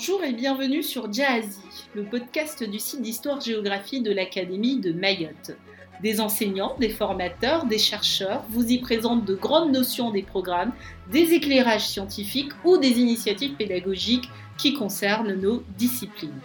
[0.00, 1.60] Bonjour et bienvenue sur Jazzy,
[1.94, 5.58] le podcast du site d'histoire-géographie de l'Académie de Mayotte.
[6.02, 10.72] Des enseignants, des formateurs, des chercheurs vous y présentent de grandes notions des programmes,
[11.12, 16.40] des éclairages scientifiques ou des initiatives pédagogiques qui concernent nos disciplines.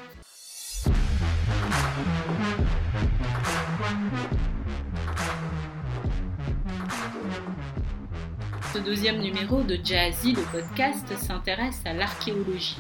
[8.74, 12.76] Ce deuxième numéro de Jazzy, le podcast, s'intéresse à l'archéologie,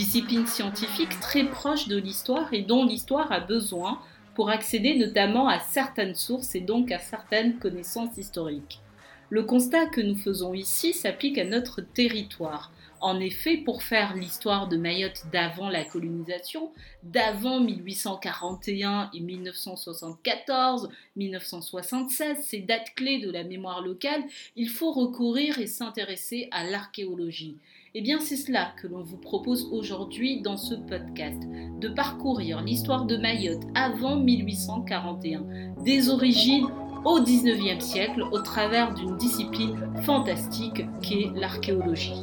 [0.00, 4.00] discipline scientifique très proche de l'histoire et dont l'histoire a besoin
[4.34, 8.80] pour accéder notamment à certaines sources et donc à certaines connaissances historiques.
[9.28, 12.72] Le constat que nous faisons ici s'applique à notre territoire,
[13.02, 16.72] en effet, pour faire l'histoire de Mayotte d'avant la colonisation,
[17.02, 24.22] d'avant 1841 et 1974, 1976, ces dates clés de la mémoire locale,
[24.56, 27.58] il faut recourir et s'intéresser à l'archéologie.
[27.92, 31.42] Eh bien, c'est cela que l'on vous propose aujourd'hui dans ce podcast,
[31.80, 36.68] de parcourir l'histoire de Mayotte avant 1841, des origines
[37.04, 42.22] au 19e siècle, au travers d'une discipline fantastique qu'est l'archéologie.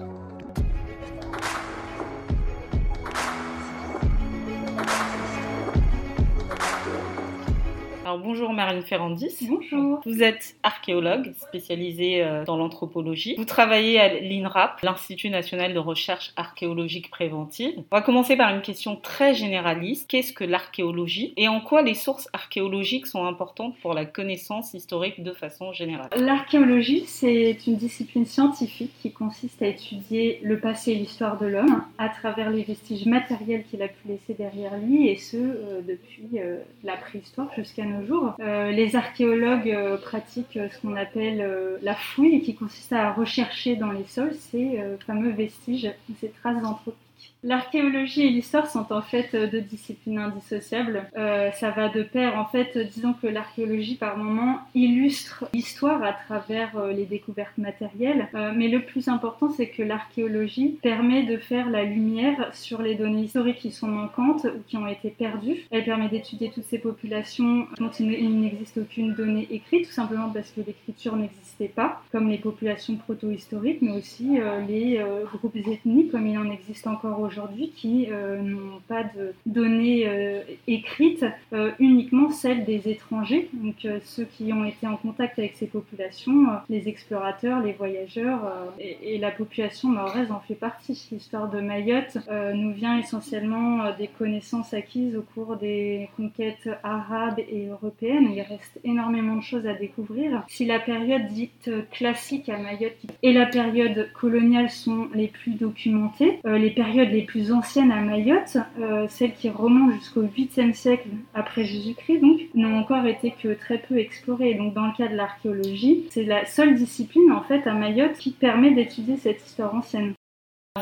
[8.07, 9.35] Alors bonjour Marine Ferrandis.
[9.49, 9.99] Bonjour.
[10.05, 13.35] Vous êtes archéologue spécialisée euh, dans l'anthropologie.
[13.37, 17.73] Vous travaillez à l'INRAP, l'Institut national de recherche archéologique préventive.
[17.91, 20.09] On va commencer par une question très généraliste.
[20.09, 25.21] Qu'est-ce que l'archéologie et en quoi les sources archéologiques sont importantes pour la connaissance historique
[25.21, 26.07] de façon générale?
[26.15, 31.83] L'archéologie, c'est une discipline scientifique qui consiste à étudier le passé et l'histoire de l'homme
[31.97, 36.39] à travers les vestiges matériels qu'il a pu laisser derrière lui et ce euh, depuis
[36.39, 37.96] euh, la préhistoire jusqu'à nos
[38.39, 41.45] Euh, les archéologues euh, pratiquent euh, ce qu'on appelle
[41.81, 47.33] la fouille, qui consiste à rechercher dans les sols ces fameux vestiges, ces traces d'anthropologie.
[47.47, 51.09] L'archéologie et l'histoire sont en fait euh, deux disciplines indissociables.
[51.15, 52.37] Euh, ça va de pair.
[52.37, 58.27] En fait, disons que l'archéologie, par moment, illustre l'histoire à travers euh, les découvertes matérielles.
[58.35, 62.95] Euh, mais le plus important, c'est que l'archéologie permet de faire la lumière sur les
[62.95, 65.63] données historiques qui sont manquantes ou qui ont été perdues.
[65.71, 70.51] Elle permet d'étudier toutes ces populations dont il n'existe aucune donnée écrite, tout simplement parce
[70.51, 75.01] que l'écriture n'existait pas, comme les populations proto-historiques, mais aussi les
[75.33, 77.36] groupes ethniques, comme il en existe encore aujourd'hui
[77.75, 84.25] qui euh, n'ont pas de données euh, écrites, euh, uniquement celles des étrangers, donc ceux
[84.25, 88.41] qui ont été en contact avec ces populations, les explorateurs, les voyageurs
[88.79, 91.07] et, la population mahoraise en fait partie.
[91.11, 92.17] L'histoire de Mayotte
[92.53, 98.29] nous vient essentiellement des connaissances acquises au cours des conquêtes arabes et européennes.
[98.33, 100.43] Il reste énormément de choses à découvrir.
[100.47, 106.39] Si la période dite classique à Mayotte et la période coloniale sont les plus documentées,
[106.45, 111.65] les périodes les plus anciennes à Mayotte, euh, celles qui remontent jusqu'au 8e siècle après
[111.65, 114.53] Jésus-Christ, donc, n'ont encore été que très peu explorées.
[114.53, 118.29] Donc, dans le cas de l'archéologie, c'est la seule discipline, en fait, à Mayotte qui
[118.31, 120.13] permet d'étudier cette histoire ancienne.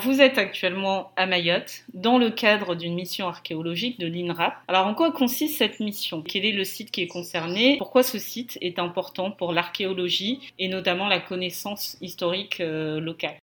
[0.02, 4.58] Vous êtes actuellement à Mayotte dans le cadre d'une mission archéologique de l'INRAP.
[4.68, 6.22] Alors en quoi consiste cette mission?
[6.22, 7.78] Quel est le site qui est concerné?
[7.78, 13.38] Pourquoi ce site est important pour l'archéologie et notamment la connaissance historique euh, locale?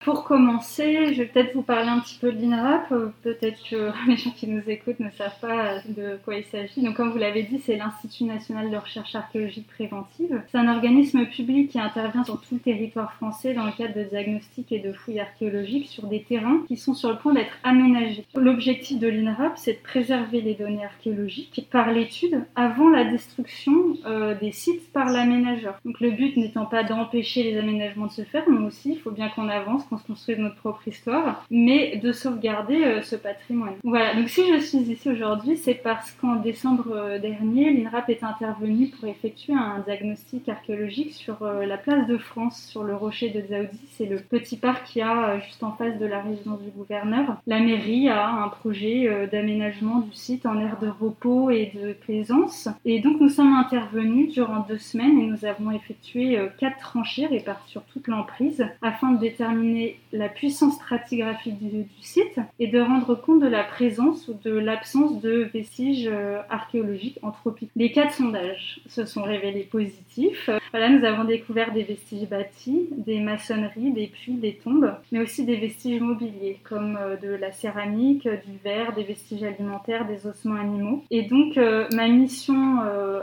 [0.00, 2.88] Pour commencer, je vais peut-être vous parler un petit peu de l'INRAP.
[3.22, 6.82] Peut-être que les gens qui nous écoutent ne savent pas de quoi il s'agit.
[6.82, 10.40] Donc, comme vous l'avez dit, c'est l'Institut national de recherche archéologique préventive.
[10.52, 14.04] C'est un organisme public qui intervient sur tout le territoire français dans le cadre de
[14.04, 18.24] diagnostics et de fouilles archéologiques sur des terrains qui sont sur le point d'être aménagés.
[18.36, 23.72] L'objectif de l'INRAP, c'est de préserver les données archéologiques par l'étude avant la destruction
[24.06, 25.80] euh, des sites par l'aménageur.
[25.84, 29.10] Donc, le but n'étant pas d'empêcher les aménagements de se faire, mais aussi, il faut
[29.10, 33.74] bien qu'on avance qu'on se construise notre propre histoire, mais de sauvegarder euh, ce patrimoine.
[33.84, 38.24] Voilà, donc si je suis ici aujourd'hui, c'est parce qu'en décembre euh, dernier, l'INRAP est
[38.24, 43.30] intervenu pour effectuer un diagnostic archéologique sur euh, la place de France, sur le rocher
[43.30, 43.80] de Dzaoudi.
[43.92, 47.36] C'est le petit parc qui a juste en face de la résidence du gouverneur.
[47.46, 52.68] La mairie a un projet d'aménagement du site en aire de repos et de plaisance.
[52.84, 57.70] Et donc nous sommes intervenus durant deux semaines et nous avons effectué quatre tranchées réparties
[57.70, 59.77] sur toute l'emprise afin de déterminer
[60.12, 65.20] la puissance stratigraphique du, site et de rendre compte de la présence ou de l'absence
[65.20, 67.70] de vestiges euh, archéologiques anthropiques.
[67.76, 70.50] Les quatre sondages se sont révélés positifs.
[70.70, 75.44] Voilà, nous avons découvert des vestiges bâtis, des maçonneries, des puits, des tombes, mais aussi
[75.44, 80.60] des vestiges mobiliers comme euh, de la céramique, du verre, des vestiges alimentaires, des ossements
[80.60, 81.04] animaux.
[81.10, 82.78] Et donc euh, ma mission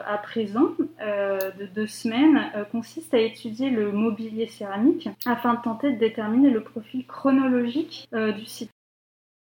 [0.05, 0.69] à présent
[0.99, 6.63] de deux semaines consiste à étudier le mobilier céramique afin de tenter de déterminer le
[6.63, 8.74] profil chronologique euh, du site.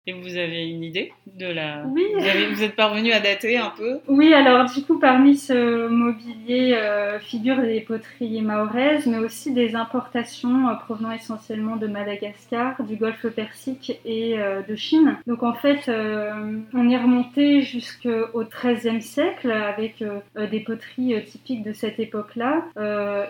[0.07, 1.85] Et vous avez une idée de la.
[1.87, 2.03] Oui.
[2.55, 3.99] Vous, êtes parvenu à dater un peu?
[4.09, 9.75] Oui, alors du coup, parmi ce mobilier euh, figurent des poteries mahoraises, mais aussi des
[9.75, 15.19] importations euh, provenant essentiellement de Madagascar, du Golfe Persique et euh, de Chine.
[15.27, 20.03] Donc en fait, on est remonté jusqu'au XIIIe siècle avec
[20.37, 22.65] des poteries typiques de cette époque-là.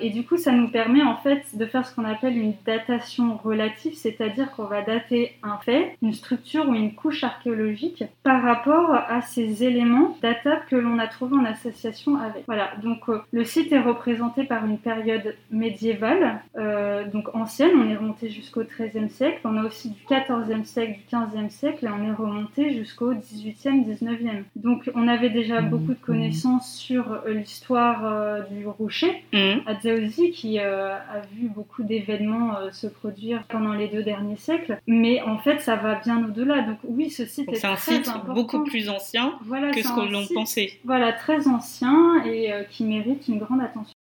[0.01, 3.37] et du coup, ça nous permet en fait de faire ce qu'on appelle une datation
[3.37, 8.93] relative, c'est-à-dire qu'on va dater un fait, une structure ou une couche archéologique par rapport
[8.95, 12.45] à ces éléments datables que l'on a trouvés en association avec.
[12.47, 17.89] Voilà, donc euh, le site est représenté par une période médiévale, euh, donc ancienne, on
[17.89, 21.89] est remonté jusqu'au XIIIe siècle, on a aussi du XIVe siècle, du XVe siècle, et
[21.89, 24.45] on est remonté jusqu'au XVIIIe, XIXe.
[24.57, 25.71] Donc on avait déjà mmh.
[25.71, 29.61] beaucoup de connaissances sur euh, l'histoire du rocher mmh.
[29.67, 35.21] à Dzaozi, qui a vu beaucoup d'événements se produire pendant les deux derniers siècles, mais
[35.23, 38.89] en fait ça va bien au-delà donc oui, ce site est, un site beaucoup plus
[38.89, 39.39] ancien
[39.73, 40.79] que ce que l'on pensait.
[40.85, 43.95] Voilà, très ancien et euh, qui mérite une grande attention.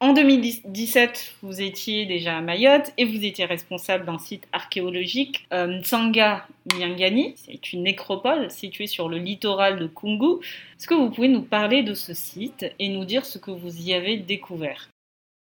[0.00, 5.82] En 2017, vous étiez déjà à Mayotte et vous étiez responsable d'un site archéologique, euh,
[5.82, 7.34] Tsanga Nyangani.
[7.34, 10.40] C'est une nécropole située sur le littoral de Kungu.
[10.78, 13.76] Est-ce que vous pouvez nous parler de ce site et nous dire ce que vous
[13.82, 14.88] y avez découvert?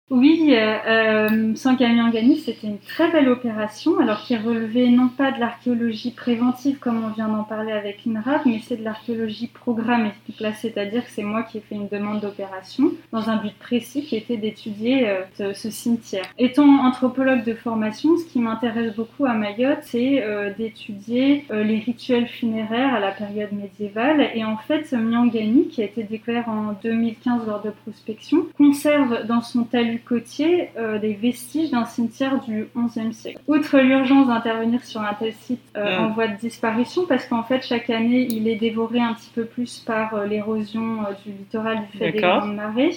[0.08, 5.41] Oui, euh, euh Sangamiangani, c'était une très belle opération, alors qui relevait non pas de
[5.41, 10.12] l'archéologie préventive comme on vient d'en parler avec l'INRAP, mais c'est de l'archéologie programmée.
[10.55, 14.14] C'est-à-dire que c'est moi qui ai fait une demande d'opération dans un but précis qui
[14.14, 16.26] était d'étudier euh, ce, cimetière.
[16.38, 22.29] Étant anthropologue de formation, ce qui m'intéresse beaucoup à Mayotte, c'est euh, d'étudier les rituels
[22.29, 24.31] funéraires à la période médiévale.
[24.35, 29.41] Et en fait, Miangani, qui a été découvert en 2015 lors de prospection, conserve dans
[29.41, 33.38] son talus côtier euh, des vestiges d'un cimetière du XIe siècle.
[33.46, 37.62] Outre l'urgence d'intervenir sur un tel site euh, en voie de disparition, parce qu'en fait
[37.64, 41.98] chaque année il est dévoré un petit peu plus par euh, l'érosion du littoral du
[41.98, 42.94] fait des grandes marées,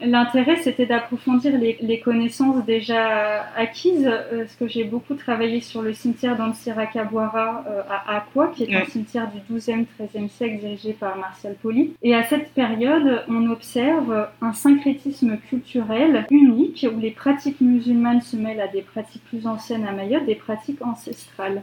[0.00, 6.36] l'intérêt c'était d'approfondir les, connaissances déjà acquises, parce que j'ai beaucoup travaillé sur le cimetière
[6.36, 11.94] d'Ansirakabuara à Aqua, qui est un cimetière du XIIe, XIIIe siècle dirigé par Martial Poli.
[12.02, 15.93] Et à cette période, on observe un syncrétisme culturel
[16.30, 20.34] unique où les pratiques musulmanes se mêlent à des pratiques plus anciennes à Mayotte, des
[20.34, 21.62] pratiques ancestrales.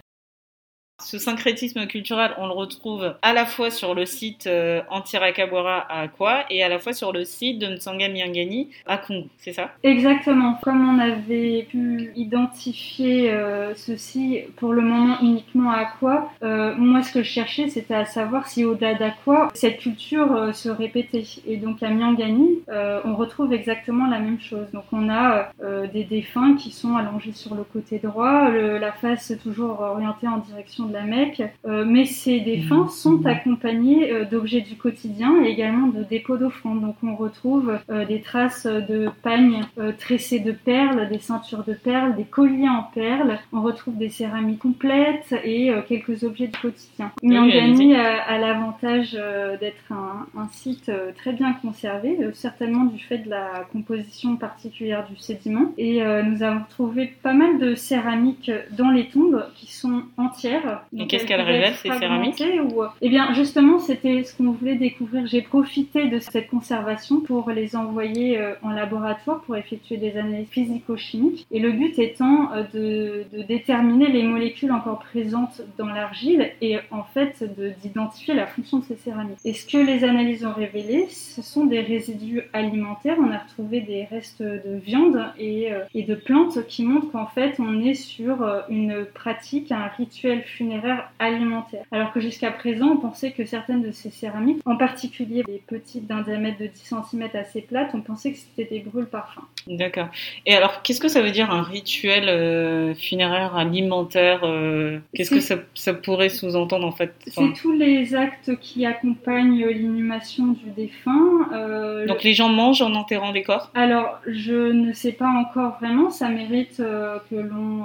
[1.03, 6.45] Ce syncrétisme culturel, on le retrouve à la fois sur le site euh, à Akwa
[6.49, 9.71] et à la fois sur le site de Mtsanga Miangani à Congo, c'est ça?
[9.83, 10.59] Exactement.
[10.61, 17.01] Comme on avait pu identifier euh, ceci pour le moment uniquement à Akwa, euh, moi
[17.01, 21.23] ce que je cherchais c'était à savoir si au-delà d'Akwa, cette culture se répétait.
[21.47, 24.67] Et donc à Miangani, on retrouve exactement la même chose.
[24.73, 25.51] Donc on a
[25.93, 30.90] des défunts qui sont allongés sur le côté droit, la face toujours orientée en direction
[30.91, 36.03] la Mecque, euh, mais ces défunts sont accompagnés euh, d'objets du quotidien et également de
[36.03, 36.81] dépôts d'offrandes.
[36.81, 39.61] Donc on retrouve euh, des traces de pagnes
[39.97, 44.59] tressées de perles, des ceintures de perles, des colliers en perles, on retrouve des céramiques
[44.59, 47.11] complètes et quelques objets du quotidien.
[47.23, 49.13] Nyangani a, l'avantage
[49.59, 55.17] d'être un, un, site très bien conservé, certainement du fait de la composition particulière du
[55.17, 55.73] sédiment.
[55.77, 61.07] Et nous avons trouvé pas mal de céramiques dans les tombes qui sont entières et
[61.07, 62.83] qu'est-ce qu'elle révèle, ces céramiques ou...
[63.01, 65.25] Eh bien, justement, c'était ce qu'on voulait découvrir.
[65.27, 70.49] J'ai profité de cette conservation pour les envoyer euh, en laboratoire pour effectuer des analyses
[70.49, 71.45] physico-chimiques.
[71.51, 76.77] Et le but étant euh, de, de, déterminer les molécules encore présentes dans l'argile et
[76.91, 77.43] en fait
[77.81, 79.37] d'identifier la fonction de ces céramiques.
[79.45, 83.17] Et ce que les analyses ont révélé, ce sont des résidus alimentaires.
[83.19, 87.27] On a retrouvé des restes de viande et, euh, et de plantes qui montrent qu'en
[87.27, 91.83] fait, on est sur une pratique, un rituel funéraire alimentaire.
[91.91, 96.05] Alors que jusqu'à présent, on pensait que certaines de ces céramiques, en particulier les petites
[96.05, 99.41] d'un diamètre de 10 cm assez plates, on pensait que c'était des brûles parfums.
[99.67, 100.09] D'accord.
[100.45, 105.39] Et alors, qu'est-ce que ça veut dire un rituel euh, funéraire alimentaire euh, Qu'est-ce que
[105.73, 107.13] ça, pourrait sous-entendre en fait?
[107.25, 111.49] C'est tous les actes qui accompagnent l'inhumation du défunt.
[111.53, 113.71] Euh, Donc les gens mangent en enterrant des corps?
[113.73, 116.11] Alors, je ne sais pas encore vraiment.
[116.11, 117.83] Ça mérite que l'on,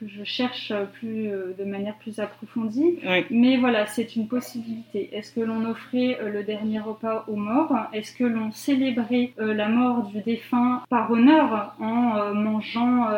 [0.00, 3.00] que je cherche plus de manière plus plus approfondie.
[3.30, 5.10] Mais voilà, c'est une possibilité.
[5.12, 7.74] Est-ce que l'on offrait le dernier repas aux morts?
[7.92, 13.08] Est-ce que l'on célébrait la mort du défunt par honneur en mangeant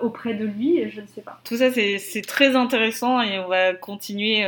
[0.00, 0.88] auprès de lui?
[0.90, 1.40] Je ne sais pas.
[1.44, 4.44] Tout ça, c'est très intéressant et on va continuer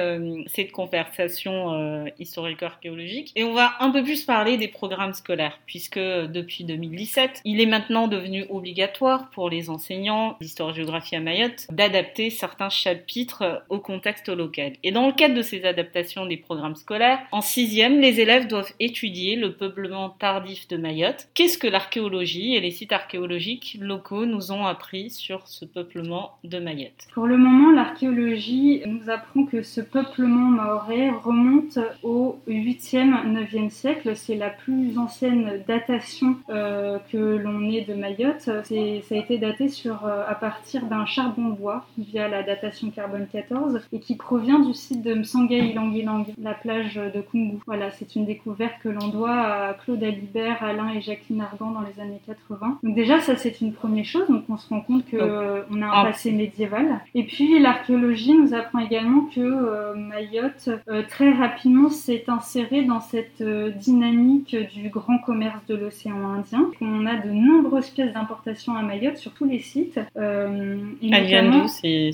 [0.46, 3.32] cette conversation historico-archéologique.
[3.34, 7.66] Et on va un peu plus parler des programmes scolaires, puisque depuis 2017, il est
[7.66, 13.23] maintenant devenu obligatoire pour les enseignants d'histoire-géographie à Mayotte d'adapter certains chapitres
[13.68, 14.72] au contexte local.
[14.82, 18.72] Et dans le cadre de ces adaptations des programmes scolaires, en sixième, les élèves doivent
[18.80, 21.28] étudier le peuplement tardif de Mayotte.
[21.34, 26.58] Qu'est-ce que l'archéologie et les sites archéologiques locaux nous ont appris sur ce peuplement de
[26.58, 27.06] Mayotte?
[27.12, 34.16] Pour le moment, l'archéologie nous apprend que ce peuplement maoré remonte au 8e, 9e siècle.
[34.16, 38.40] C'est la plus ancienne datation euh, que l'on ait de Mayotte.
[38.40, 44.00] Ça a été daté euh, à partir d'un charbon-bois via la datation carbone 14 et
[44.00, 47.58] qui provient du site de Msangay Ilang la plage de Kungu.
[47.66, 51.80] Voilà, c'est une découverte que l'on doit à Claude Alibert, Alain et Jacqueline Argan dans
[51.80, 52.78] les années 80.
[52.82, 54.28] Donc déjà, ça c'est une première chose.
[54.28, 57.00] Donc on se rend compte qu'on euh, a un passé médiéval.
[57.14, 60.70] Et puis l'archéologie nous apprend également que Mayotte
[61.08, 66.70] très rapidement s'est insérée dans cette dynamique du grand commerce de l'océan Indien.
[66.80, 70.00] On a de nombreuses pièces d'importation à Mayotte sur tous les sites.
[70.16, 72.12] Euh, Elles viennent d'où ces,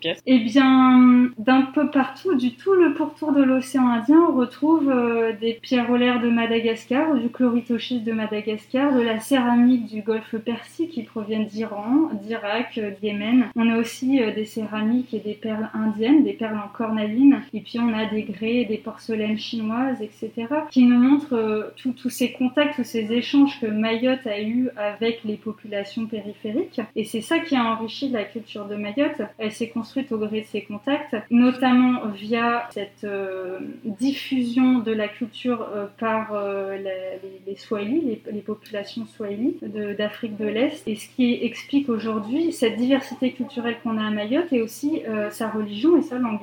[0.00, 4.90] pièces Eh bien, d'un peu partout, du tout le pourtour de l'océan Indien, on retrouve
[4.90, 10.36] euh, des pierres olaires de Madagascar, du chloritoschiste de Madagascar, de la céramique du golfe
[10.36, 13.46] Persique qui proviennent d'Iran, d'Irak, euh, Yémen.
[13.56, 17.60] On a aussi euh, des céramiques et des perles indiennes, des perles en cornaline, et
[17.60, 22.76] puis on a des grès, des porcelaines chinoises, etc., qui nous montrent tous ces contacts,
[22.76, 26.82] tous ces échanges que Mayotte a eu avec les populations périphériques.
[26.94, 29.22] Et c'est ça qui a enrichi la culture de Mayotte.
[29.38, 35.62] Elle s'est construite au de ses contacts, notamment via cette euh, diffusion de la culture
[35.62, 39.56] euh, par euh, les, les, Swahili, les, populations Swahili
[39.96, 40.86] d'Afrique de, l'Est.
[40.86, 45.48] Et ce qui explique aujourd'hui cette diversité culturelle qu'on a à Mayotte et aussi sa
[45.50, 46.40] religion et sa langue.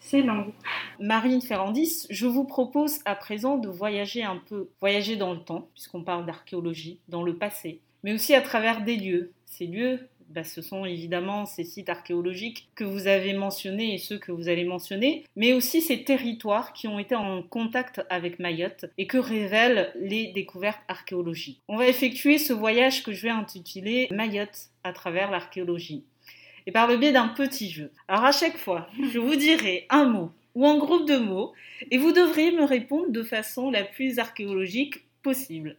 [0.00, 0.52] C'est langues.
[0.98, 5.68] Marine Ferrandis, je vous propose à présent de voyager un peu, voyager dans le temps,
[5.74, 9.30] puisqu'on parle d'archéologie, dans le passé, mais aussi à travers des lieux.
[9.46, 14.18] Ces lieux, bah, ce sont évidemment ces sites archéologiques que vous avez mentionnés et ceux
[14.18, 18.86] que vous allez mentionner, mais aussi ces territoires qui ont été en contact avec Mayotte
[18.98, 21.60] et que révèlent les découvertes archéologiques.
[21.68, 26.04] On va effectuer ce voyage que je vais intituler Mayotte à travers l'archéologie
[26.66, 27.90] et par le biais d'un petit jeu.
[28.08, 31.52] Alors à chaque fois, je vous dirai un mot ou un groupe de mots
[31.90, 35.76] et vous devrez me répondre de façon la plus archéologique possible.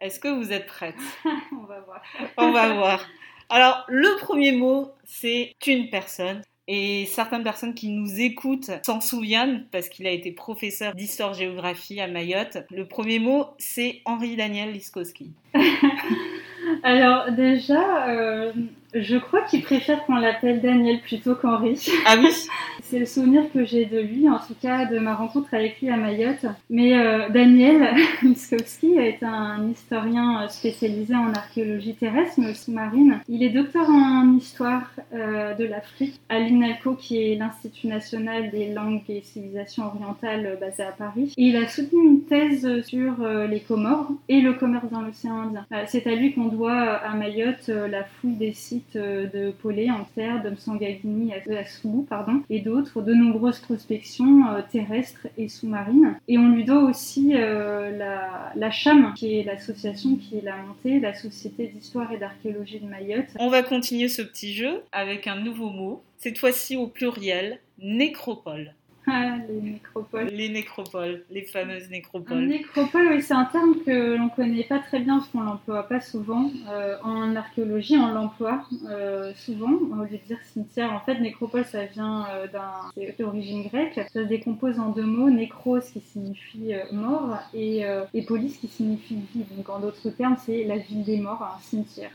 [0.00, 0.94] Est-ce que vous êtes prête?
[1.52, 2.02] On va voir.
[2.38, 3.06] On va voir.
[3.50, 6.42] Alors, le premier mot, c'est une personne.
[6.68, 12.06] Et certaines personnes qui nous écoutent s'en souviennent parce qu'il a été professeur d'histoire-géographie à
[12.06, 12.58] Mayotte.
[12.70, 15.32] Le premier mot, c'est Henri Daniel Liskowski.
[16.84, 18.52] Alors déjà, euh,
[18.94, 21.78] je crois qu'il préfère qu'on l'appelle Daniel plutôt qu'Henri.
[22.06, 22.28] Ah oui?
[22.82, 25.90] C'est le souvenir que j'ai de lui, en tout cas de ma rencontre avec lui
[25.90, 26.46] à Mayotte.
[26.70, 33.20] Mais euh, Daniel Miskowski est un historien spécialisé en archéologie terrestre mais aussi marine.
[33.28, 38.72] Il est docteur en histoire euh, de l'Afrique à l'INALCO qui est l'Institut national des
[38.72, 41.32] langues et civilisations orientales basé à Paris.
[41.36, 45.66] Et il a soutenu une thèse sur les Comores et le commerce dans l'océan Indien.
[45.86, 50.04] C'est à lui qu'on doit à Mayotte la fouille des sites euh, de Polé, en
[50.14, 56.16] terre, de Msangagini à Soulou, pardon, et d'autres, de nombreuses prospections euh, terrestres et sous-marines.
[56.28, 61.00] Et on lui doit aussi euh, la, la CHAM, qui est l'association qui l'a montée,
[61.00, 63.28] la Société d'histoire et d'archéologie de Mayotte.
[63.38, 68.74] On va continuer ce petit jeu avec un nouveau mot, cette fois-ci au pluriel, nécropole.
[69.12, 70.28] Ah, les nécropoles.
[70.28, 72.46] Les nécropoles, les fameuses nécropoles.
[72.46, 76.00] nécropole, oui, c'est un terme que l'on connaît pas très bien parce qu'on l'emploie pas
[76.00, 76.50] souvent.
[76.70, 80.92] Euh, en archéologie, on l'emploie euh, souvent au lieu de dire cimetière.
[80.92, 82.70] En fait, nécropole, ça vient euh, d'un
[83.18, 83.94] d'origine grecque.
[83.94, 87.82] Ça se décompose en deux mots nécros qui signifie mort et,
[88.14, 89.44] et polis qui signifie vie.
[89.56, 92.10] Donc, en d'autres termes, c'est la ville des morts, un cimetière.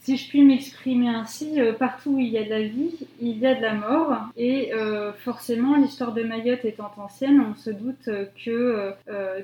[0.00, 3.46] Si je puis m'exprimer ainsi, partout où il y a de la vie, il y
[3.46, 4.70] a de la mort et
[5.18, 8.08] forcément, l'histoire de ma Mayotte étant ancienne, on se doute
[8.44, 8.92] que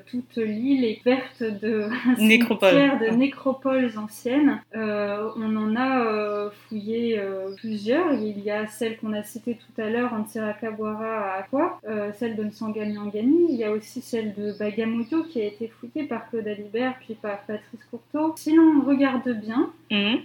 [0.07, 4.61] toute l'île est verte de nécropoles, de nécropoles anciennes.
[4.75, 7.21] on en a fouillé
[7.57, 8.13] plusieurs.
[8.15, 11.81] Il y a celle qu'on a citée tout à l'heure, Antirakabwara à Aqua,
[12.15, 13.47] celle de Nsangani-Angani.
[13.51, 17.15] Il y a aussi celle de Bagamoyo qui a été fouillée par Claude Alibert puis
[17.15, 18.35] par Patrice Courteau.
[18.37, 20.21] Si l'on regarde bien, mhm.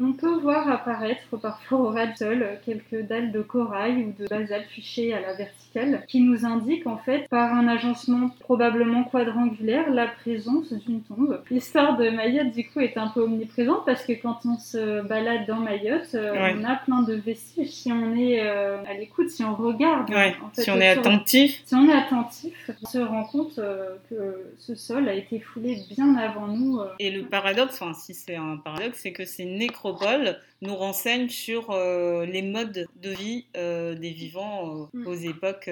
[0.00, 4.68] on peut voir apparaître parfois au ras sol quelques dalles de corail ou de basalte
[4.68, 10.06] fichées à la verticale qui nous indiquent en fait par un agencement probablement quadrangulaire la
[10.06, 11.42] présence d'une tombe.
[11.50, 15.46] L'histoire de Mayotte du coup est un peu omniprésente parce que quand on se balade
[15.46, 17.70] dans Mayotte, euh, on a plein de vestiges.
[17.70, 20.10] Si on est euh, à l'écoute, si on regarde,
[20.52, 24.74] si on est attentif, si on est attentif, on se rend compte euh, que ce
[24.74, 26.80] sol a été foulé bien avant nous.
[26.98, 31.70] Et le paradoxe, enfin si c'est un paradoxe, c'est que ces nécropoles nous renseignent sur
[31.70, 35.06] euh, les modes de vie euh, des vivants euh, mm.
[35.06, 35.70] aux époques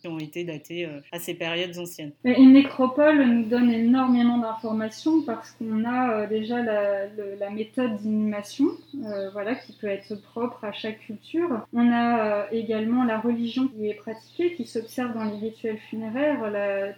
[0.00, 2.12] qui ont été datées à ces périodes anciennes.
[2.24, 7.06] Une nécropole nous donne énormément d'informations parce qu'on a déjà la,
[7.38, 8.66] la méthode d'inhumation,
[9.32, 11.66] voilà, qui peut être propre à chaque culture.
[11.72, 16.50] On a également la religion qui est pratiquée, qui s'observe dans les rituels funéraires,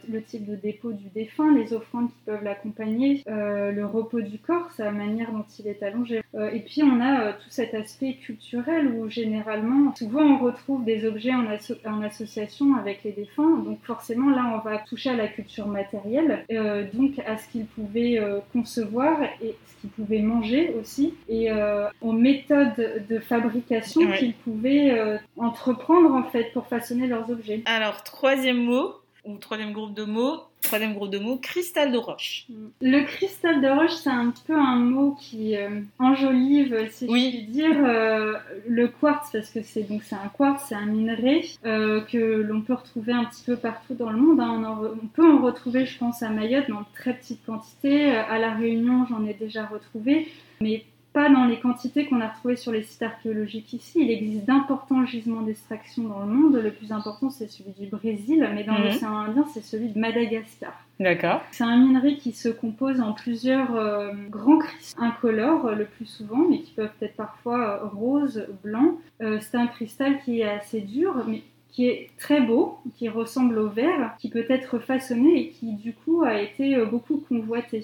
[0.09, 4.71] le type de dépôt du défunt, les offrandes qui peuvent l'accompagner, le repos du corps,
[4.77, 6.23] sa manière dont il est allongé.
[6.35, 11.33] et puis on a tout cet aspect culturel où généralement, souvent on retrouve des objets
[11.35, 11.47] en,
[11.87, 13.59] en association avec les défunts.
[13.59, 17.67] Donc forcément, là, on va toucher à la culture matérielle, euh, donc à ce qu'ils
[17.67, 24.11] pouvaient euh, concevoir et ce qu'ils pouvaient manger aussi, et euh, aux méthodes de fabrication
[24.12, 27.62] qu'ils pouvaient entreprendre en fait pour façonner leurs objets.
[27.67, 30.41] Alors, troisième mot, ou troisième groupe de mots,
[30.73, 32.47] troisième groupe de mots, cristal de roche.
[32.81, 37.43] Le cristal de roche, c'est un peu un mot qui euh, enjolive, si je puis
[37.43, 42.00] dire, euh, le quartz, parce que c'est donc c'est un quartz, c'est un minerai euh,
[42.00, 44.41] que l'on peut retrouver un petit peu partout dans le monde.
[44.41, 44.79] Hein.
[44.81, 48.11] On, on, peut en retrouver, je pense, à Mayotte, dans de très petites quantités.
[48.11, 50.26] À La Réunion, j'en ai déjà retrouvé.
[50.62, 54.00] Mais pas dans les quantités qu'on a retrouvées sur les sites archéologiques ici.
[54.00, 56.57] Il existe d'importants gisements d'extraction dans le monde.
[56.57, 58.85] Le plus important, c'est celui du Brésil, mais dans mhm.
[58.85, 60.73] l'océan Indien, c'est celui de Madagascar.
[61.00, 61.42] D'accord.
[61.50, 66.47] C'est un minerai qui se compose en plusieurs euh, grands cristaux incolores, le plus souvent,
[66.49, 68.97] mais qui peuvent être parfois roses, blancs.
[69.21, 71.42] Euh, c'est un cristal qui est assez dur, mais
[71.73, 75.95] qui est très beau, qui ressemble au verre, qui peut être façonné et qui du
[75.95, 77.83] coup a été euh, beaucoup convoité.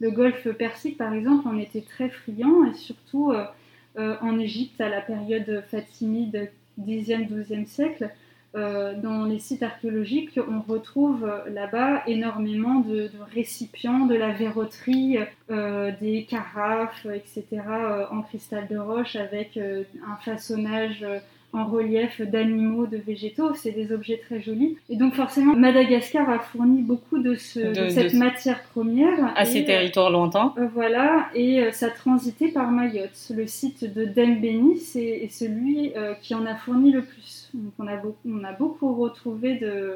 [0.00, 3.44] Le golfe Persique, par exemple, en était très friand, et surtout euh,
[3.98, 8.10] euh, en Égypte, à la période fatimide 10e, 12e siècle.
[8.56, 16.26] Euh, dans les sites archéologiques, on retrouve là-bas énormément de, récipients, de la verroterie, des
[16.28, 17.44] carafes, etc.,
[18.10, 21.04] en cristal de roche avec un façonnage
[21.52, 23.54] en relief d'animaux, de végétaux.
[23.54, 24.76] C'est des objets très jolis.
[24.88, 29.32] Et donc forcément, Madagascar a fourni beaucoup de, cette matière première.
[29.36, 30.54] À ces territoires lointains.
[30.58, 33.32] Euh, voilà, et euh, ça a transité par Mayotte.
[33.34, 37.50] Le site de Dembeni, c'est celui euh, qui en a fourni le plus.
[37.54, 39.94] Donc on a beaucoup, on a beaucoup retrouvé de,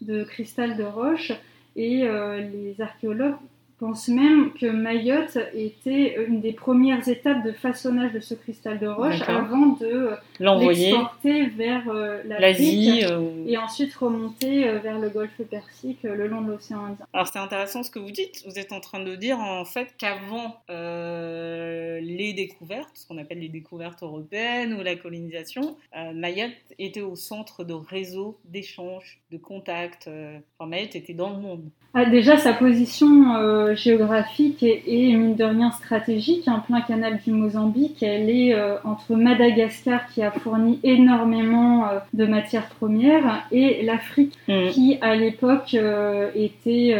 [0.00, 1.32] de cristal de roche.
[1.76, 3.34] Et les archéologues
[3.78, 8.86] pense même que Mayotte était une des premières étapes de façonnage de ce cristal de
[8.86, 15.40] roche avant de l'exporter vers euh, l'Asie euh, et ensuite remonter euh, vers le golfe
[15.50, 17.06] Persique le long de l'océan Indien.
[17.12, 18.42] Alors c'est intéressant ce que vous dites.
[18.46, 23.48] Vous êtes en train de dire en fait qu'avant les découvertes, ce qu'on appelle les
[23.48, 25.76] découvertes européennes ou la colonisation,
[26.14, 30.08] Mayotte était au centre de réseaux d'échanges, de contacts.
[30.58, 31.64] Enfin, Mayotte était dans le monde.
[31.94, 36.48] Ah, déjà, sa position euh, géographique est, mine de rien stratégique.
[36.48, 41.98] En plein canal du Mozambique, elle est euh, entre Madagascar qui a fourni énormément euh,
[42.12, 44.68] de matières premières et l'Afrique mm.
[44.70, 45.74] qui, à l'époque,
[46.34, 46.96] était,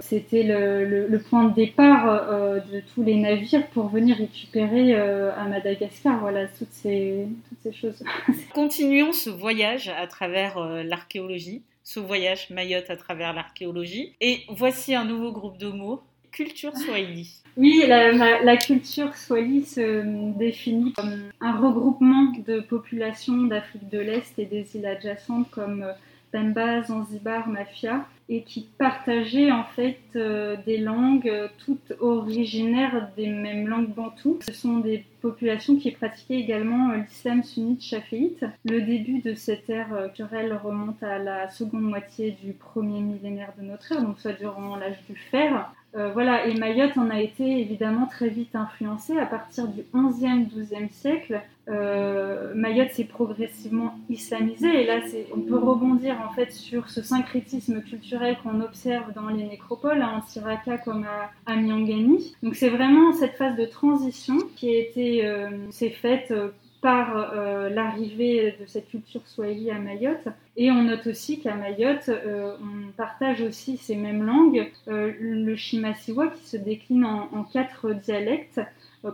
[0.00, 6.18] c'était le, le, point de départ de tous les navires pour venir récupérer à Madagascar.
[6.20, 8.02] Voilà toutes ces, toutes ces choses.
[8.54, 14.12] Continuons ce voyage à travers l'archéologie ce voyage Mayotte à travers l'archéologie.
[14.20, 17.40] Et voici un nouveau groupe de mots, culture swahili.
[17.56, 20.02] Oui, la, culture swahili se
[20.38, 25.86] définit comme un regroupement de populations d'Afrique de l'Est et des îles adjacentes comme
[26.30, 33.26] Pemba, Zanzibar, Mafia, et qui partageaient en fait euh, des langues euh, toutes originaires des
[33.26, 34.38] mêmes langues bantoues.
[34.46, 38.44] Ce sont des populations qui pratiquaient également euh, l'islam sunnite chaféite.
[38.64, 43.64] Le début de cette ère culturelle remonte à la seconde moitié du premier millénaire de
[43.64, 45.72] notre ère, donc soit durant l'âge du fer.
[45.96, 50.46] Euh, voilà, et Mayotte en a été évidemment très vite influencée à partir du 11e,
[50.48, 51.40] 12e siècle.
[51.68, 55.00] Euh, Mayotte s'est progressivement islamisée et là
[55.34, 60.22] on peut rebondir en fait sur ce syncrétisme culturel qu'on observe dans les nécropoles, hein,
[60.22, 62.34] en Siraka comme à, à Miangani.
[62.42, 66.32] Donc c'est vraiment cette phase de transition qui a été euh, s'est faite
[66.80, 70.28] par euh, l'arrivée de cette culture swahili à Mayotte.
[70.56, 75.56] Et on note aussi qu'à Mayotte, euh, on partage aussi ces mêmes langues, euh, le
[75.56, 78.60] Shimasiwa qui se décline en, quatre dialectes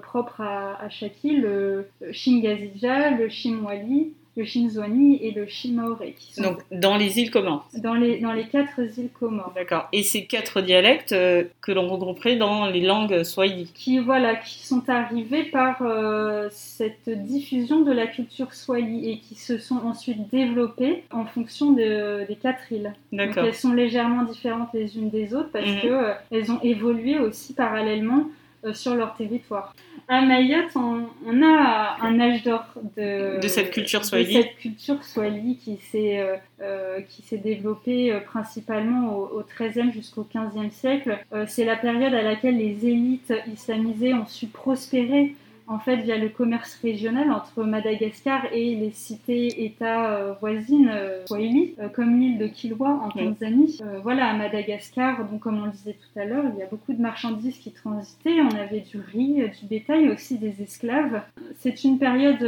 [0.03, 6.03] propres à, à, chaque île, le Shingazija, le Shimwali, le Shinzwani et le Shimaore.
[6.39, 9.53] Donc dans les îles Comores dans les, dans les quatre îles Comores.
[9.55, 9.89] D'accord.
[9.93, 14.67] Et ces quatre dialectes euh, que l'on regrouperait dans les langues swahili Qui, voilà, qui
[14.67, 20.31] sont arrivés par euh, cette diffusion de la culture swahili et qui se sont ensuite
[20.31, 22.93] développés en fonction de, des quatre îles.
[23.13, 23.37] D'accord.
[23.37, 25.81] Donc elles sont légèrement différentes les unes des autres parce mhm.
[25.81, 28.27] qu'elles euh, ont évolué aussi parallèlement
[28.73, 29.75] sur leur territoire.
[30.07, 32.65] À Mayotte, on, a un âge d'or
[32.97, 38.13] de, de, cette culture swahili, cette culture swahili qui s'est euh, euh, qui s'est développée
[38.13, 41.19] euh, principalement au, XIIIe jusqu'au XVe siècle.
[41.47, 45.35] c'est la période à laquelle les élites islamisées ont su prospérer
[45.67, 51.75] en fait via le commerce régional entre Madagascar et les cités-États euh, voisines euh, Swahili,
[51.79, 53.81] euh, comme l'île de Kilwa en Tanzanie.
[54.03, 56.93] voilà, à Madagascar, donc comme on le disait tout à l'heure, il y a beaucoup
[56.93, 58.41] de marchandises qui transitaient.
[58.41, 61.23] On avait du riz, du bétail, aussi des esclaves.
[61.59, 62.39] C'est une période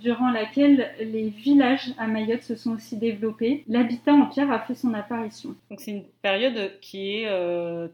[0.00, 3.64] durant laquelle les villages à Mayotte se sont aussi développés.
[3.68, 5.54] L'habitat en pierre a fait son apparition.
[5.70, 7.28] Donc c'est une période qui est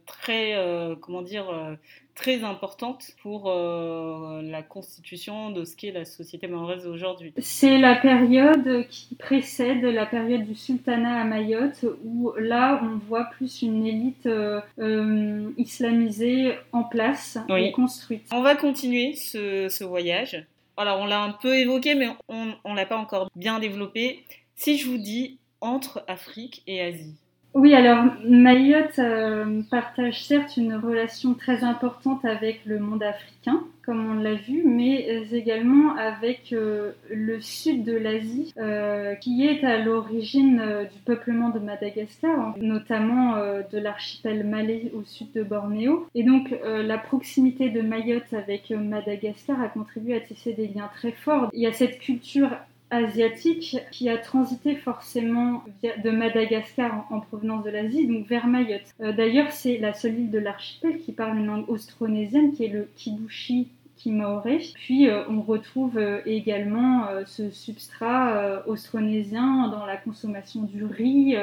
[0.06, 0.54] très,
[1.00, 1.76] comment dire,
[2.16, 7.32] très importante pour euh, la constitution de ce qu'est la société mahoraise aujourd'hui.
[7.38, 13.24] C'est la période qui précède la période du sultanat à Mayotte, où là on voit
[13.24, 18.24] plus une élite euh, euh, islamisée en place et construite.
[18.32, 20.44] On va continuer ce, ce voyage.
[20.78, 24.24] Alors on l'a un peu évoqué, mais on ne l'a pas encore bien développé.
[24.56, 27.14] Si je vous dis entre Afrique et Asie,
[27.56, 34.10] oui, alors Mayotte euh, partage certes une relation très importante avec le monde africain, comme
[34.10, 39.78] on l'a vu, mais également avec euh, le sud de l'Asie, euh, qui est à
[39.78, 46.06] l'origine du peuplement de Madagascar, notamment de l'archipel malais au sud de Bornéo.
[46.14, 51.12] Et donc la proximité de Mayotte avec Madagascar a contribué à tisser des liens très
[51.12, 51.48] forts.
[51.54, 52.50] Il y a cette culture
[52.90, 58.94] asiatique qui a transité forcément de Madagascar en, provenance de l'Asie, donc vers Mayotte.
[59.00, 62.68] Euh, d'ailleurs, c'est la seule île de l'archipel qui parle une langue austronésienne qui est
[62.68, 63.68] le kibushi
[64.12, 64.60] Maoré.
[64.74, 71.36] Puis euh, on retrouve euh, également euh, ce substrat austronésien dans la consommation du riz,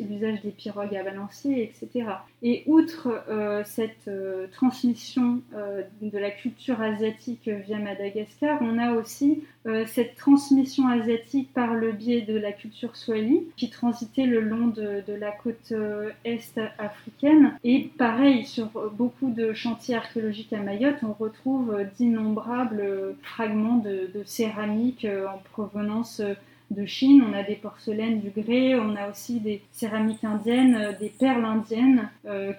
[0.00, 2.06] l'usage des pirogues à balancier, etc.
[2.42, 3.22] Et outre
[3.64, 4.10] cette
[4.52, 5.40] transmission
[6.00, 9.44] de la culture asiatique via Madagascar, on a aussi
[9.86, 15.12] cette transmission asiatique par le biais de la culture swahili qui transitait le long de
[15.14, 15.72] la côte
[16.24, 17.54] est africaine.
[17.64, 25.04] Et pareil, sur beaucoup de chantiers archéologiques à Mayotte, on retrouve d'innombrables fragments de, céramique
[25.04, 26.34] euh, en provenance euh,
[26.70, 27.22] de Chine.
[27.28, 31.44] On a des porcelaines du grès, on a aussi des céramiques indiennes, euh, des perles
[31.44, 32.08] indiennes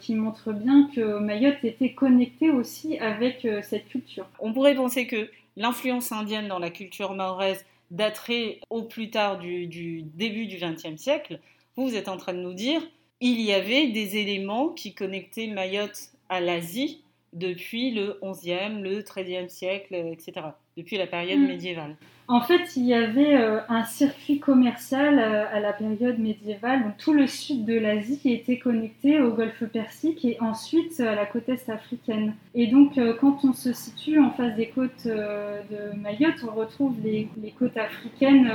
[0.02, 4.26] qui montrent bien que Mayotte était connectée aussi avec cette culture.
[4.40, 9.68] On pourrait penser que l'influence indienne dans la culture mahoraise daterait au plus tard du,
[9.68, 11.40] du début du XXe siècle.
[11.76, 12.82] Vous, vous êtes en train de nous dire
[13.22, 17.02] il y avait des éléments qui connectaient Mayotte à l'Asie
[17.34, 21.48] depuis le 11e, le 13e siècle, etc., depuis la période hmm.
[21.48, 21.96] médiévale.
[22.32, 26.82] En fait, il y avait euh, un circuit commercial euh, à la période médiévale.
[26.84, 31.26] Donc, tout le sud de l'Asie était connecté au golfe Persique et ensuite à la
[31.26, 32.36] côte est africaine.
[32.56, 36.96] Et donc, euh, quand on se situe en face des côtes de Mayotte, on retrouve
[37.04, 37.28] les,
[37.60, 38.50] côtes africaines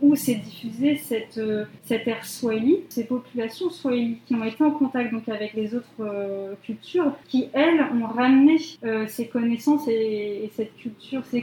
[0.00, 1.40] où s'est diffusée cette,
[1.82, 2.80] cette ère swahili.
[2.88, 7.80] Ces populations swahili qui ont été en contact donc, avec les autres cultures, qui elles
[7.80, 8.58] ont ramené
[9.06, 11.42] ces connaissances et, et, cette culture, ces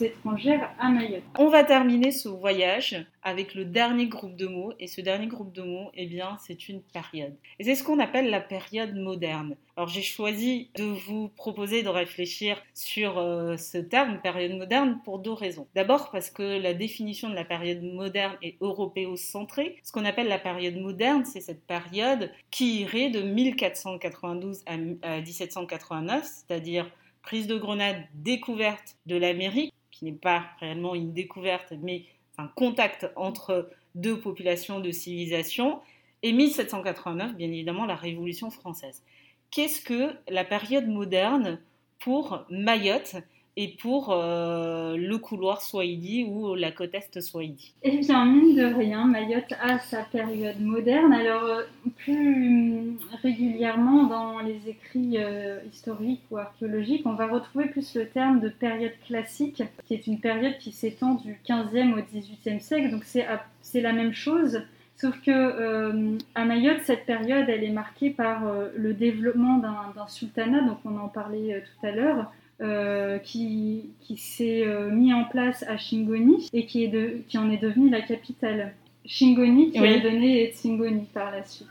[0.00, 1.22] étrangères à Mayotte.
[1.38, 5.52] On va terminer ce voyage avec le dernier groupe de mots, et ce dernier groupe
[5.52, 7.34] de mots, eh bien, c'est une période.
[7.58, 9.56] Et c'est ce qu'on appelle la période moderne.
[9.76, 15.18] Alors j'ai choisi de vous proposer de réfléchir sur euh, ce terme, période moderne, pour
[15.18, 15.66] deux raisons.
[15.74, 19.76] D'abord parce que la définition de la période moderne est européocentrée.
[19.82, 26.24] Ce qu'on appelle la période moderne, c'est cette période qui irait de 1492 à 1789,
[26.24, 26.90] c'est-à-dire
[27.26, 32.04] prise de Grenade, découverte de l'Amérique, qui n'est pas réellement une découverte, mais
[32.38, 35.80] un contact entre deux populations de civilisation,
[36.22, 39.02] et 1789, bien évidemment, la Révolution française.
[39.50, 41.60] qu'est-ce que la période moderne
[41.98, 43.16] pour Mayotte
[43.58, 48.64] et pour euh, le couloir Swahili ou la côte est Swahili Eh bien, mine de
[48.64, 51.14] rien, Mayotte a sa période moderne.
[51.14, 51.62] Alors, euh,
[51.96, 58.40] plus régulièrement dans les écrits euh, historiques ou archéologiques, on va retrouver plus le terme
[58.40, 62.90] de période classique, qui est une période qui s'étend du 15e au 18e siècle.
[62.90, 64.60] Donc, c'est la même chose.
[64.98, 68.40] Sauf que à Mayotte, cette période, elle est marquée par
[68.74, 74.90] le développement d'un sultanat, donc on en parlait tout à l'heure, euh, qui, s'est euh,
[74.90, 76.90] mis en place à Shingoni et qui,
[77.28, 78.72] qui en est devenu la capitale.
[79.06, 81.68] Shingoni qui a donné Tsingoni par la suite.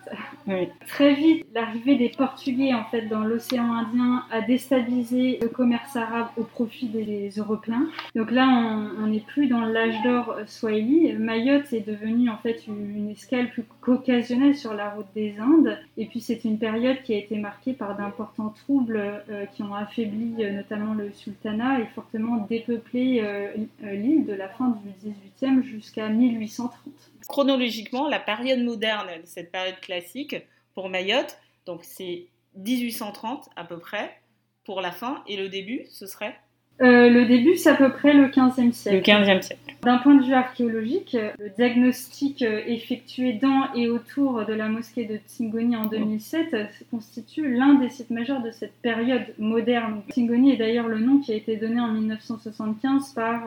[0.88, 6.28] Très vite, l'arrivée des Portugais en fait dans l'océan Indien a déstabilisé le commerce arabe
[6.38, 7.88] au profit des Européens.
[8.16, 11.14] Donc là, on n'est plus dans l'âge d'or Swahili.
[11.14, 15.78] Mayotte est devenue en fait une, escale plus occasionnelle sur la route des Indes.
[15.98, 18.98] Et puis c'est une période qui a été marquée par d'importants troubles
[19.30, 23.48] euh, qui ont affaibli euh, notamment le sultanat et fortement dépeuplé euh,
[23.84, 25.10] l'île de la fin du
[25.44, 26.94] 18e jusqu'à 1830
[27.28, 30.36] chronologiquement la période moderne de cette période classique
[30.74, 31.38] pour Mayotte.
[31.66, 34.22] Donc c'est 1830 à peu près
[34.64, 36.40] pour la fin et le début, ce serait
[36.82, 38.98] euh, le début, c'est à peu près le 15e siècle.
[38.98, 39.62] Le 15e siècle.
[39.84, 45.06] D'un point de vue archéologique, le diagnostic euh, effectué dans et autour de la mosquée
[45.06, 50.02] de Tsingoni en 2007 euh, constitue l'un des sites majeurs de cette période moderne.
[50.10, 53.44] Tsingoni est d'ailleurs le nom qui a été donné en 1975 par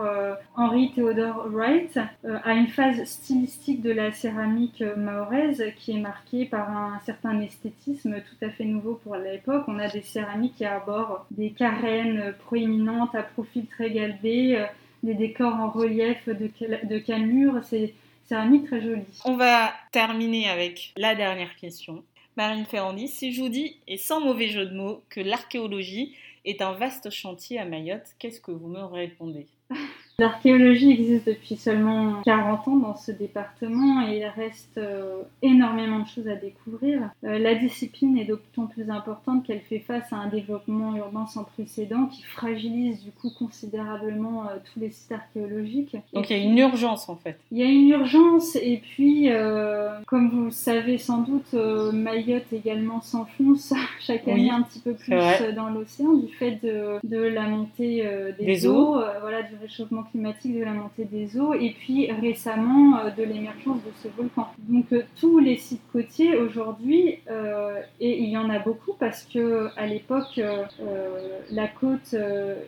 [0.57, 1.99] Henry Theodore Wright
[2.45, 8.15] à une phase stylistique de la céramique mahoraise qui est marquée par un certain esthétisme
[8.21, 9.65] tout à fait nouveau pour l'époque.
[9.67, 14.67] On a des céramiques qui arborent des carènes proéminentes profil très galbé, euh,
[15.03, 17.61] des décors en relief de, cannure.
[17.65, 19.03] C'est céramique très joli.
[19.25, 22.05] On va terminer avec la dernière question.
[22.37, 26.63] Marine Ferrandi, si je vous dis, et sans mauvais jeu de mots, que l'archéologie est
[26.63, 29.47] un vaste chantier à Mayotte, qu'est-ce que vous me répondez?
[30.21, 36.09] L'archéologie existe depuis seulement 40 ans dans ce département et il reste euh, énormément de
[36.09, 37.11] choses à découvrir.
[37.23, 41.45] Euh, la discipline est d'autant plus importante qu'elle fait face à un développement urbain sans
[41.45, 45.97] précédent qui fragilise du coup considérablement euh, tous les sites archéologiques.
[46.13, 47.39] Donc il y a une urgence en fait.
[47.53, 49.29] Il y a une urgence et puis
[50.09, 51.53] comme vous le savez sans doute,
[51.93, 55.15] Mayotte également s'enfonce chaque année un petit peu plus
[55.55, 58.05] dans l'océan du fait de, de la montée
[58.37, 62.99] des, eaux, eaux voilà, du réchauffement climatique de la montée des eaux et puis récemment
[62.99, 64.49] euh, de l'émergence de ce volcan.
[64.59, 69.25] Donc euh, tous les sites côtiers aujourd'hui, euh, et il y en a beaucoup parce
[69.25, 70.41] que à l'époque
[71.51, 72.15] la côte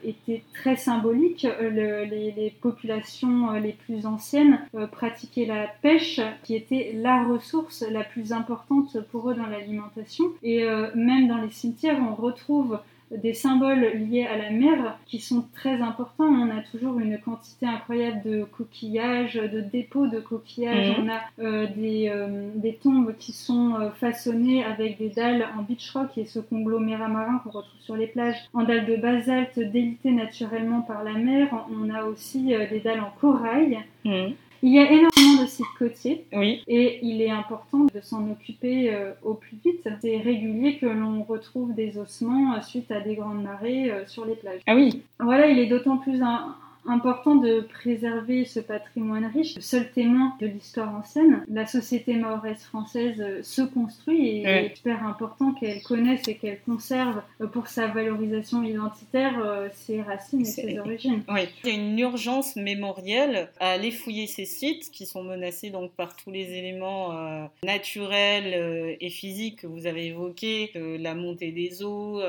[0.05, 4.61] était très symbolique, les, populations les plus anciennes
[4.92, 10.64] pratiquaient la pêche qui était la ressource la plus importante pour eux dans l'alimentation et
[10.94, 12.79] même dans les cimetières on retrouve
[13.11, 16.27] des symboles liés à la mer qui sont très importants.
[16.27, 20.96] On a toujours une quantité incroyable de coquillages, de dépôts de coquillages.
[20.96, 21.05] Mhm.
[21.05, 25.62] On a euh, des, euh, des, tombes qui sont euh, façonnées avec des dalles en
[25.62, 29.59] beach rock et ce conglomérat marin qu'on retrouve sur les plages en dalles de basalte
[29.59, 31.49] délitées naturellement par la mer.
[31.70, 33.79] On a aussi des dalles en corail.
[34.05, 34.35] Mhm.
[34.62, 36.62] Il y a énormément de sites côtiers oui.
[36.68, 39.88] et il est important de s'en occuper euh, au plus vite.
[40.01, 44.27] C'est régulier que l'on retrouve des ossements euh, suite à des grandes marées euh, sur
[44.27, 44.61] les plages.
[44.66, 45.03] Ah oui.
[45.18, 46.55] Voilà, il est d'autant plus un,
[46.87, 51.45] important de préserver ce patrimoine riche, seul témoin de l'histoire ancienne.
[51.49, 56.37] La société mahoraise française euh, se construit et il est super important qu'elle connaisse et
[56.37, 61.23] qu'elle conserve euh, pour sa valorisation identitaire euh, ses racines et ses origines.
[61.29, 65.71] Oui, il y a une urgence mémorielle à aller fouiller ces sites qui sont menacés
[65.71, 71.83] donc par tous les éléments naturels et physiques que vous avez évoqués, la montée des
[71.83, 72.21] eaux,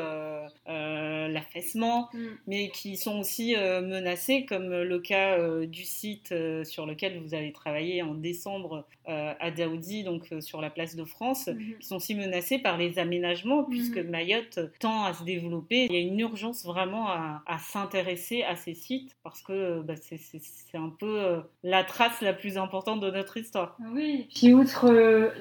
[0.68, 2.20] l'affaissement, mm.
[2.48, 7.34] mais qui sont aussi menacés comme le cas euh, du site euh, sur lequel vous
[7.34, 11.75] avez travaillé en décembre euh, à Daoudi, donc sur la place de France, mhm.
[11.80, 14.10] qui sont aussi menacés par les aménagements, puisque mhm.
[14.10, 15.88] Mayotte tend à se développer.
[15.89, 20.77] Il y a une urgence vraiment à, s'intéresser à ces sites, parce que bah, c'est
[20.77, 23.77] un peu la trace la plus importante de notre histoire.
[23.93, 24.89] Oui, puis outre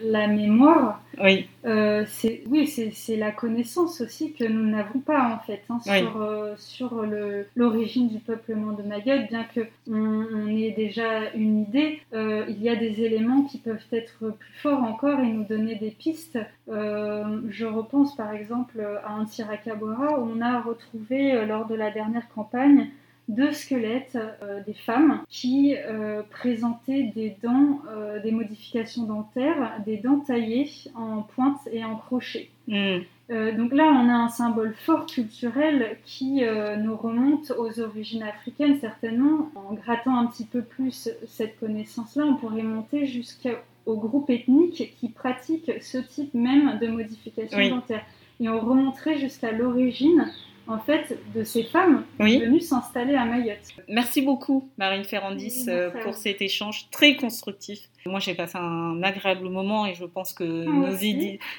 [0.02, 1.46] la mémoire, oui.
[1.62, 2.72] c'est oui,
[3.08, 7.04] la connaissance aussi que nous n'avons pas en fait hein, sur, sur
[7.54, 12.74] l'origine du peuplement de Bien que on, ait déjà une idée, euh, il y a
[12.74, 16.38] des éléments qui peuvent être plus forts encore et nous donner des pistes.
[16.68, 21.90] Euh, je repense par exemple à Antiracabora où on a retrouvé euh, lors de la
[21.90, 22.88] dernière campagne
[23.28, 24.18] deux squelettes
[24.66, 25.76] des femmes qui
[26.30, 27.80] présentaient des dents,
[28.24, 32.50] des modifications dentaires, des dents taillées en pointe et en crochet.
[32.66, 33.02] Hmm.
[33.30, 38.24] Euh, donc là, on a un symbole fort culturel qui euh, nous remonte aux origines
[38.24, 39.50] africaines, certainement.
[39.54, 45.08] En grattant un petit peu plus cette connaissance-là, on pourrait monter jusqu'au groupe ethnique qui
[45.08, 48.04] pratique ce type même de modification dentaire.
[48.40, 50.26] Et on remonterait jusqu'à l'origine
[50.66, 53.58] en fait, de ces femmes venues s'installer à Mayotte.
[53.88, 57.88] Merci beaucoup, Marine Ferrandis, euh, pour cet échange très constructif.
[58.06, 60.86] Moi, j'ai passé un agréable moment et je pense que nos,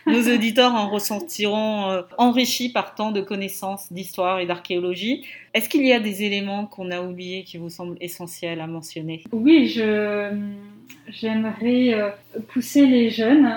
[0.07, 5.25] nos, auditeurs en ressentiront euh, enrichis par tant de connaissances d'histoire et d'archéologie.
[5.53, 9.23] Est-ce qu'il y a des éléments qu'on a oubliés qui vous semblent essentiels à mentionner?
[9.31, 10.31] Oui, je
[11.07, 12.09] j'aimerais euh,
[12.49, 13.49] pousser les jeunes